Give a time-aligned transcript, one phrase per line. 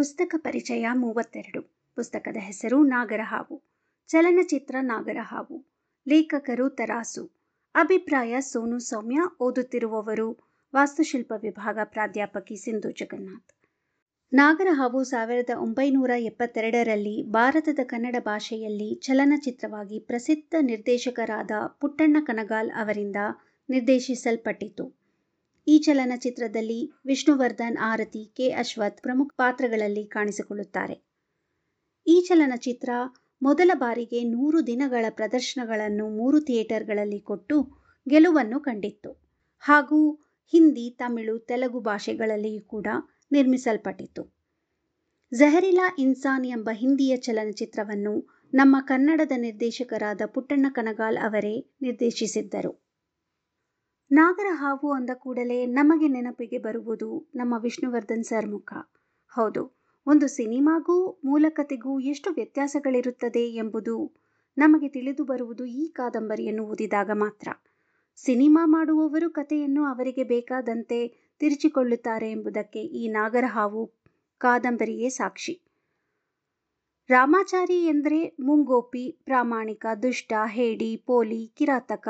[0.00, 1.62] ಪುಸ್ತಕ ಪರಿಚಯ ಮೂವತ್ತೆರಡು.
[1.94, 3.62] ಪುಸ್ತಕದ ಹೆಸರು ನಾಗರಹಾವು.
[4.08, 5.66] ಚಲನಚಿತ್ರ ನಾಗರಹಾವು.
[6.08, 7.30] ಲೇಖಕರು ತರಾಸು.
[7.74, 10.38] ಅಭಿಪ್ರಾಯ ಸೋನು ಸೌಮ್ಯ, ಓದುತ್ತಿರುವವರು
[10.74, 13.52] ವಾಸ್ತುಶಿಲ್ಪ ವಿಭಾಗ ಪ್ರಾಧ್ಯಾಪಕಿ ಸಿಂಧು ಜಗನ್ನಾಥ್.
[14.32, 23.16] ನಾಗರಹಾವು ಸಾವಿರದ ಒಂಬೈನೂರ ಎಪ್ಪತ್ತೆರಡರಲ್ಲಿ ಭಾರತದ ಕನ್ನಡ ಭಾಷೆಯಲ್ಲಿ ಚಲನಚಿತ್ರವಾಗಿ ಪ್ರಸಿದ್ಧ ನಿರ್ದೇಶಕರಾದ ಪುಟ್ಟಣ್ಣ ಕನಗಾಲ್ ಅವರಿಂದ
[23.70, 24.99] ನಿರ್ದೇಶಿಸಲ್ಪಟ್ಟಿತು.
[25.66, 28.50] ಈ ಚಲನಚಿತ್ರದಲ್ಲಿ ವಿಷ್ಣುವರ್ಧನ್, ಆರತಿ, ಕೆ.
[28.50, 30.94] ಅಶ್ವಥ್ ಪ್ರಮುಖ ಪಾತ್ರಗಳಲ್ಲಿ ಕಾಣಿಸಿಕೊಳ್ಳುತ್ತಾರೆ.
[32.06, 32.90] ಈ ಚಲನಚಿತ್ರ
[33.42, 39.12] ಮೊದಲ ಬಾರಿಗೆ ನೂರು ದಿನಗಳ ಪ್ರದರ್ಶನಗಳನ್ನು ಮೂರು ಥಿಯೇಟರ್ಗಳಲ್ಲಿ ಕೊಟ್ಟು ಗೆಲುವನ್ನು ಕಂಡಿತ್ತು.
[39.58, 40.12] ಹಾಗೂ
[40.52, 42.86] ಹಿಂದಿ, ತಮಿಳು, ತೆಲುಗು ಭಾಷೆಗಳಲ್ಲಿಯೂ ಕೂಡ
[43.32, 44.22] ನಿರ್ಮಿಸಲ್ಪಟ್ಟಿತು
[45.32, 52.89] ಜಹರಿಲಾ ಇನ್ಸಾನ್ ಎಂಬ ಹಿಂದಿಯ ಚಲನಚಿತ್ರವನ್ನು ನಮ್ಮ ಕನ್ನಡದ ನಿರ್ದೇಶಕರಾದ ಪುಟ್ಟಣ್ಣ ಕನಗಾಲ್ ಅವರೇ ನಿರ್ದೇಶಿಸಿದ್ದರು.
[54.10, 58.72] ನಾಗರಹಾವು ಅಂದ ಕೂಡಲೇ ನಮಗೆ ನೆನಪಿಗೆ ಬರುವುದು ನಮ್ಮ ವಿಷ್ಣುವರ್ಧನ್ ಸರ್ ಮುಖ.
[59.32, 59.62] ಹೌದು,
[60.06, 63.94] ಒಂದು ಸಿನಿಮಾಗೂ ಮೂಲಕತೆಗೂ ಎಷ್ಟು ವ್ಯತ್ಯಾಸಗಳಿರುತ್ತದೆ ಎಂಬುದು
[64.56, 67.48] ನಮಗೆ ತಿಳಿದು ಬರುವುದು ಈ ಕಾದಂಬರಿಯನ್ನು ಓದಿದಾಗ ಮಾತ್ರ.
[68.16, 70.98] ಸಿನಿಮಾ ಮಾಡುವವರು ಕಥೆಯನ್ನು ಅವರಿಗೆ ಬೇಕಾದಂತೆ
[71.40, 73.82] ತಿರುಚಿಕೊಳ್ಳುತ್ತಾರೆ ಎಂಬುದಕ್ಕೆ ಈ ನಾಗರಹಾವು
[74.40, 75.54] ಕಾದಂಬರಿಯೇ ಸಾಕ್ಷಿ.
[77.10, 82.08] ರಾಮಾಚಾರಿ ಎಂದರೆ ಮುಂಗೋಪಿ, ಪ್ರಾಮಾಣಿಕ, ದುಷ್ಟ, ಹೇಡಿ, ಪೋಲಿ, ಕಿರಾತಕ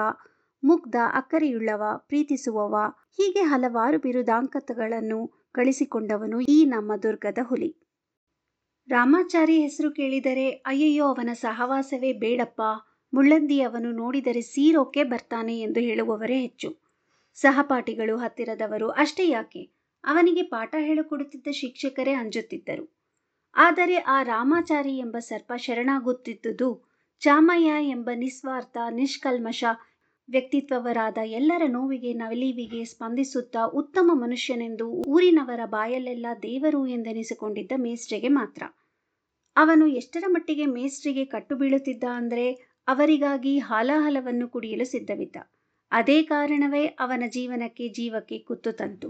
[0.64, 2.76] ಮುಗ್ಧ, ಅಕ್ಕರೆಯುಳ್ಳವ, ಪ್ರೀತಿಸುವವ,
[3.16, 7.76] ಹೀಗೆ ಹಲವಾರು ಬಿರುದಾಂಕತಗಳನ್ನು ಗಳಿಸಿಕೊಂಡವನು ಈ ನಮ್ಮ ದುರ್ಗದ ಹುಲಿ.
[8.88, 12.62] ರಾಮಾಚಾರಿ ಹೆಸರು ಕೇಳಿದರೆ, ಅಯ್ಯಯ್ಯೋ, ಅವನ ಸಹವಾಸವೇ ಬೇಡಪ್ಪ
[13.12, 16.76] ಮುಳ್ಳಂದಿ ಅವನು ನೋಡಿದರೆ ಸೀರೋಕೆ ಬರ್ತಾನೆ ಎಂದು ಹೇಳುವವರೇ ಹೆಚ್ಚು.
[17.34, 19.62] ಸಹಪಾಠಿಗಳು ಹತ್ತಿರದವರು ಅಷ್ಟೇ ಯಾಕೆ?
[20.04, 23.00] ಅವನಿಗೆ ಪಾಠ ಹೇಳಿಕೊಡುತ್ತಿದ್ದ ಶಿಕ್ಷಕರೇ ಅಂಜುತ್ತಿದ್ದರು.
[23.54, 29.64] ಆದರೆ ಆ ರಾಮಾಚಾರಿ ಎಂಬ ಸರ್ಪ ಶರಣಾಗುತ್ತಿದ್ದುದು ಚಾಮಯ್ಯ ಎಂಬ ನಿಸ್ವಾರ್ಥ, ನಿಷ್ಕಲ್ಮಶ
[30.30, 38.62] ವ್ಯಕ್ತಿತ್ವವರಾದ ಎಲ್ಲರ ನೋವಿಗೆ, ನಲಿವಿಗೆ ಸ್ಪಂದಿಸುತ್ತಾ ಉತ್ತಮ ಮನುಷ್ಯನೆಂದು ಊರಿನವರ ಬಾಯಲ್ಲೆಲ್ಲ ದೇವರು ಎಂದೆನಿಸಿಕೊಂಡಿದ್ದ ಮೇಸ್ಟ್ರಿಗೆ ಮಾತ್ರ.
[39.56, 42.52] ಅವನು ಎಷ್ಟರ ಮಟ್ಟಿಗೆ ಮೇಸ್ಟ್ರಿಗೆ ಕಟ್ಟು ಬೀಳುತ್ತಿದ್ದ ಅಂದರೆ
[42.88, 45.36] ಅವರಿಗಾಗಿ ಹಾಲಾಹಲವನ್ನು ಕುಡಿಯಲು ಸಿದ್ಧವಿದ್ದ.
[45.92, 49.08] ಅದೇ ಕಾರಣವೇ ಅವನ ಜೀವನಕ್ಕೆ ಜೀವಕ್ಕೆ ಕುತ್ತು ತಂತು.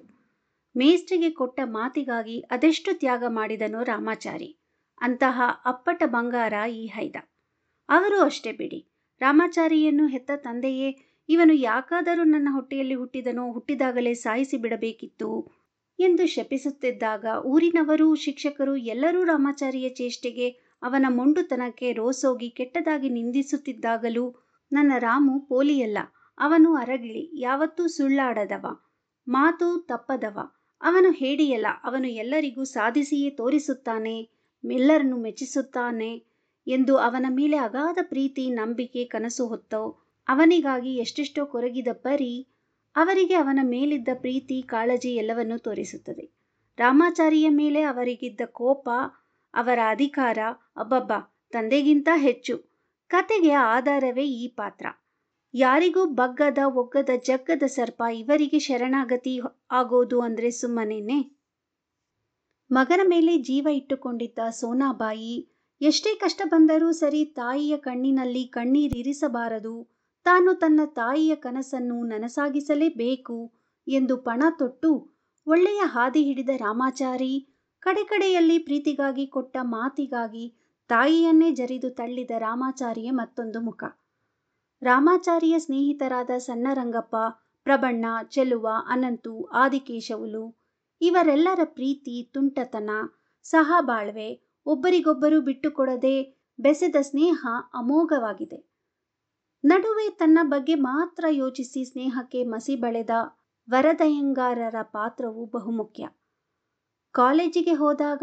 [0.77, 4.57] ಮೇಸ್ಟ್ರಿಗೆ ಕೊಟ್ಟ ಮಾತಿಗಾಗಿ ಅದೆಷ್ಟು ತ್ಯಾಗ ಮಾಡಿದನೋ ರಾಮಾಚಾರಿ.
[5.01, 7.17] ಅಂತಹ ಅಪ್ಪಟ ಬಂಗಾರ ಈ ಹೈದ.
[7.89, 8.87] ಅವರು ಅಷ್ಟೇ ಬಿಡಿ.
[9.21, 15.31] ರಾಮಾಚಾರಿಯನ್ನು ಹೆತ್ತ ತಂದೆಯೇ ಇವನು ಯಾಕಾದರೂ ನನ್ನ ಹೊಟ್ಟೆಯಲ್ಲಿ ಹುಟ್ಟಿದನೋ ಹುಟ್ಟಿದಾಗಲೇ ಸಾಯಿಸಿ ಬಿಡಬೇಕಿತ್ತು
[15.99, 20.47] ಎಂದು ಶಪಿಸುತ್ತಿದ್ದಾಗ ಊರಿನವರು, ಶಿಕ್ಷಕರು ಎಲ್ಲರೂ ರಾಮಾಚಾರಿಯ ಚೇಷ್ಟೆಗೆ
[20.83, 24.25] ಅವನ ಮೊಂಡುತನಕ್ಕೆ ರೋಸೋಗಿ ಕೆಟ್ಟದಾಗಿ ನಿಂದಿಸುತ್ತಿದ್ದಾಗಲೂ
[24.73, 25.99] ನನ್ನ ರಾಮು ಪೋಲಿಯಲ್ಲ.
[26.39, 28.67] ಅವನು ಅರಗಿಳಿ ಯಾವತ್ತೂ ಸುಳ್ಳಾಡದವ,
[29.27, 30.39] ಮಾತು ತಪ್ಪದವ.
[30.81, 34.17] ಅವನು ಹೇಡಿಯಲ್ಲ, ಅವನು ಎಲ್ಲರಿಗೂ ಸಾಧಿಸಿಯೇ ತೋರಿಸುತ್ತಾನೆ,
[34.65, 36.11] ಎಲ್ಲರನ್ನು ಮೆಚ್ಚಿಸುತ್ತಾನೆ
[36.67, 39.83] ಎಂದು ಅವನ ಮೇಲೆ ಅಗಾಧ ಪ್ರೀತಿ, ನಂಬಿಕೆ, ಕನಸು ಹೊತ್ತೋ
[40.31, 42.33] ಅವನಿಗಾಗಿ ಎಷ್ಟೆಷ್ಟೋ ಕೊರಗಿದ ಪರಿ
[42.97, 46.25] ಅವರಿಗೆ ಅವನ ಮೇಲಿದ್ದ ಪ್ರೀತಿ, ಕಾಳಜಿ ಎಲ್ಲವನ್ನೂ ತೋರಿಸುತ್ತದೆ.
[46.79, 48.89] ರಾಮಾಚಾರಿಯ ಮೇಲೆ ಅವರಿಗಿದ್ದ ಕೋಪ,
[49.55, 50.39] ಅವರ ಅಧಿಕಾರ,
[50.77, 51.13] ಅಬ್ಬಬ್ಬ,
[51.51, 52.55] ತಂದೆಗಿಂತ ಹೆಚ್ಚು.
[53.11, 54.87] ಕತೆಗೆ ಆಧಾರವೇ ಈ ಪಾತ್ರ.
[55.55, 61.21] ಯಾರಿಗೂ ಬಗ್ಗದ, ಒಗ್ಗದ, ಜಗ್ಗದ ಸರ್ಪ ಇವರಿಗೆ ಶರಣಾಗತಿ ಆಗೋದು ಅಂದ್ರೆ ಸುಮ್ಮನೇನೆ?
[62.71, 65.35] ಮಗನ ಮೇಲೆ ಜೀವ ಇಟ್ಟುಕೊಂಡಿದ್ದ ಸೋನಾಬಾಯಿ
[65.81, 70.00] ಎಷ್ಟೇ ಕಷ್ಟ ಬಂದರೂ ಸರಿ ತಾಯಿಯ ಕಣ್ಣಿನಲ್ಲಿ ಕಣ್ಣೀರಿರಿಸಬಾರದು
[70.31, 73.53] ತಾನು ತನ್ನ ತಾಯಿಯ ಕನಸನ್ನು ನನಸಾಗಿಸಲೇಬೇಕು
[73.89, 75.11] ಎಂದು ಪಣ ತೊಟ್ಟು
[75.47, 77.47] ಒಳ್ಳೆಯ ಹಾದಿ ಹಿಡಿದ ರಾಮಾಚಾರಿ
[77.81, 80.55] ಕಡೆಕಡೆಯಲ್ಲಿ ಪ್ರೀತಿಗಾಗಿ ಕೊಟ್ಟ ಮಾತಿಗಾಗಿ
[80.89, 83.85] ತಾಯಿಯನ್ನೇ ಜರಿದು ತಳ್ಳಿದ ರಾಮಾಚಾರಿಯ ಮತ್ತೊಂದು ಮುಖ.
[84.83, 87.17] ರಾಮಾಚಾರಿಯ ಸ್ನೇಹಿತರಾದ ಸಣ್ಣರಂಗಪ್ಪ,
[87.63, 90.61] ಪ್ರಬಣ್ಣ, ಚೆಲುವ, ಅನಂತು, ಆದಿಕೇಶವುಲು
[91.01, 92.91] ಇವರೆಲ್ಲರ ಪ್ರೀತಿ, ತುಂಟತನ,
[93.43, 98.70] ಸಹಬಾಳ್ವೆ ಒಬ್ಬರಿಗೊಬ್ಬರು ಬಿಟ್ಟುಕೊಡದೆ ಬೆಸೆದ ಸ್ನೇಹ ಅಮೋಘವಾಗಿದೆ.
[99.65, 103.11] ನಡುವೆ ತನ್ನ ಬಗ್ಗೆ ಮಾತ್ರ ಯೋಚಿಸಿ ಸ್ನೇಹಕ್ಕೆ ಮಸಿ ಬಳೆದ
[103.71, 106.09] ವರದಯ್ಯಂಗಾರರ ಪಾತ್ರವು ಬಹುಮುಖ್ಯ.
[107.13, 108.23] ಕಾಲೇಜಿಗೆ ಹೋದಾಗ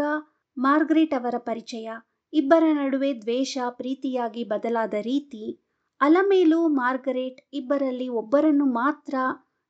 [0.57, 1.89] ಮಾರ್ಗರೇಟ್ ಅವರ ಪರಿಚಯ,
[2.33, 5.63] ಇಬ್ಬರ ನಡುವೆ ದ್ವೇಷ, ಪ್ರೀತಿಯಾಗಿ ಬದಲಾದ ರೀತಿ
[6.01, 9.15] ಅಲಮೇಲು ಮಾರ್ಗರೇಟ್ ಇಬ್ಬರಲ್ಲಿ ಒಬ್ಬರನ್ನು ಮಾತ್ರ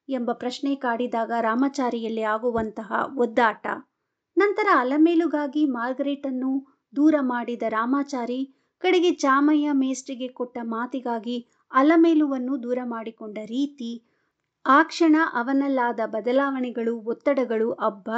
[0.09, 3.65] ಎಂಬ ಪ್ರಶ್ನೆ ಕಾಡಿದಾಗ ರಾಮಚಾರಿಯಲ್ಲಿ ಆಗುವಂತಹ ಒದ್ದಾಟ.
[4.37, 6.51] ನಂತರ ಅಲಮೇಲುಗಾಗಿ ಮಾರ್ಗರೇಟನ್ನು
[6.95, 8.41] ದೂರ ಮಾಡಿದ ರಾಮಾಚಾರಿ
[8.79, 14.03] ಕಡೆಗೆ ಚಾಮಯ್ಯ ಮೇಸ್ಟ್ರಿಗೆ ಕೊಟ್ಟ ಮಾತಿಗಾಗಿ ಅಲಮೇಲುವನ್ನು ದೂರ ಮಾಡಿಕೊಂಡ ರೀತಿ,
[14.65, 18.09] ಆ ಕ್ಷಣ ಅವನಲ್ಲಾದ ಬದಲಾವಣೆಗಳು, ಒತ್ತಡಗಳು, ಅಬ್ಬ!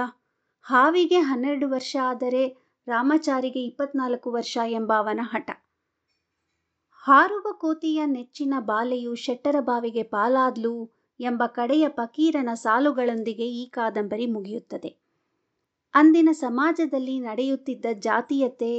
[0.65, 2.43] ಹಾವಿಗೆ ಹನ್ನೆರಡು ವರ್ಷ ಆದರೆ
[2.87, 5.49] ರಾಮಾಚಾರಿಗೆ ಇಪ್ಪತ್ನಾಲ್ಕು ವರ್ಷ ಎಂಬ ಅವನ ಹಠ.
[7.03, 10.73] ಹಾರುವ ಕೋತಿಯ ನೆಚ್ಚಿನ ಬಾಲೆಯು ಶೆಟ್ಟರ ಬಾವಿಗೆ ಪಾಲಾದ್ಲು
[11.19, 14.91] ಎಂಬ ಕಡೆಯ ಪಕೀರನ ಸಾಲುಗಳೊಂದಿಗೆ ಈ ಕಾದಂಬರಿ ಮುಗಿಯುತ್ತದೆ.
[15.93, 18.73] ಅಂದಿನ ಸಮಾಜದಲ್ಲಿ ನಡೆಯುತ್ತಿದ್ದ ಜಾತೀಯತೆ,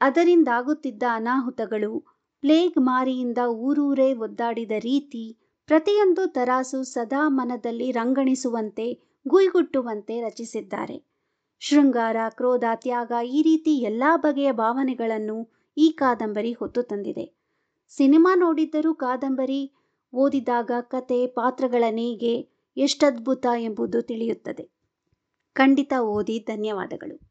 [0.00, 1.92] ಅದರಿಂದಾಗುತ್ತಿದ್ದ ಅನಾಹುತಗಳು
[2.42, 5.36] ಪ್ಲೇಗ್ ಮಾರಿಯಿಂದ ಊರೂರೇ ಒದ್ದಾಡಿದ ರೀತಿ
[5.66, 11.02] ಪ್ರತಿಯೊಂದು ತರಾಸು ಸದಾ ಮನದಲ್ಲಿ ರಂಗಣಿಸುವಂತೆ, ಗುಯ್ಗುಟ್ಟುವಂತೆ ರಚಿಸಿದ್ದಾರೆ.
[11.58, 17.38] ಶೃಂಗಾರ, ಕ್ರೋಧ, ತ್ಯಾಗ ಈ ರೀತಿ ಎಲ್ಲ ಬಗೆಯ ಭಾವನೆಗಳನ್ನು ಈ ಕಾದಂಬರಿ ಹೊತ್ತು ತಂದಿದೆ.
[17.88, 19.72] ಸಿನಿಮಾ ನೋಡಿದ್ದರೂ ಕಾದಂಬರಿ
[20.14, 24.70] ಓದಿದಾಗ ಕತೆ, ಪಾತ್ರಗಳ ನೇಯ್ಗೆ ಎಷ್ಟದ್ಭುತ ಎಂಬುದು ತಿಳಿಯುತ್ತದೆ.
[25.54, 27.27] ಖಂಡಿತ ಓದಿ, ಧನ್ಯವಾದಗಳು.